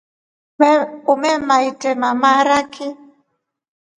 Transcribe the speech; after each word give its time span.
Umema 1.13 1.55
endema 1.67 2.09
maharaki. 2.21 2.87